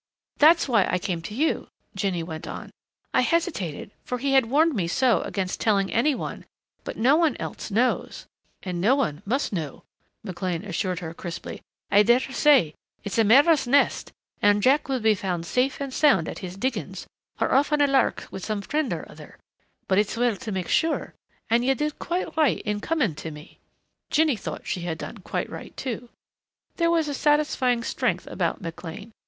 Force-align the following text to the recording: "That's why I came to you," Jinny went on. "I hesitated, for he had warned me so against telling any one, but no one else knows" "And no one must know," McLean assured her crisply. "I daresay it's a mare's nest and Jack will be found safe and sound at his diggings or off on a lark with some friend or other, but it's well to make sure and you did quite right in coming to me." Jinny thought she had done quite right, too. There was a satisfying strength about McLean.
"That's 0.39 0.67
why 0.67 0.87
I 0.89 0.97
came 0.97 1.21
to 1.21 1.35
you," 1.35 1.67
Jinny 1.95 2.23
went 2.23 2.47
on. 2.47 2.71
"I 3.13 3.21
hesitated, 3.21 3.91
for 4.03 4.17
he 4.17 4.33
had 4.33 4.47
warned 4.47 4.73
me 4.73 4.87
so 4.87 5.21
against 5.21 5.61
telling 5.61 5.93
any 5.93 6.15
one, 6.15 6.45
but 6.83 6.97
no 6.97 7.15
one 7.15 7.37
else 7.39 7.69
knows" 7.69 8.25
"And 8.63 8.81
no 8.81 8.95
one 8.95 9.21
must 9.27 9.53
know," 9.53 9.83
McLean 10.23 10.65
assured 10.65 11.01
her 11.01 11.13
crisply. 11.13 11.61
"I 11.91 12.01
daresay 12.01 12.73
it's 13.03 13.19
a 13.19 13.23
mare's 13.23 13.67
nest 13.67 14.11
and 14.41 14.63
Jack 14.63 14.89
will 14.89 15.01
be 15.01 15.13
found 15.13 15.45
safe 15.45 15.79
and 15.79 15.93
sound 15.93 16.27
at 16.27 16.39
his 16.39 16.57
diggings 16.57 17.05
or 17.39 17.53
off 17.53 17.71
on 17.71 17.79
a 17.79 17.85
lark 17.85 18.25
with 18.31 18.43
some 18.43 18.63
friend 18.63 18.91
or 18.91 19.07
other, 19.07 19.37
but 19.87 19.99
it's 19.99 20.17
well 20.17 20.35
to 20.35 20.51
make 20.51 20.67
sure 20.67 21.13
and 21.47 21.63
you 21.63 21.75
did 21.75 21.99
quite 21.99 22.35
right 22.35 22.61
in 22.61 22.79
coming 22.79 23.13
to 23.13 23.29
me." 23.29 23.59
Jinny 24.09 24.35
thought 24.35 24.65
she 24.65 24.81
had 24.81 24.97
done 24.97 25.19
quite 25.19 25.47
right, 25.47 25.77
too. 25.77 26.09
There 26.77 26.89
was 26.89 27.07
a 27.07 27.13
satisfying 27.13 27.83
strength 27.83 28.25
about 28.25 28.61
McLean. 28.61 29.11